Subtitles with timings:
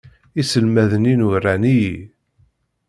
[0.41, 1.97] Iselmaden-inu ran-iyi.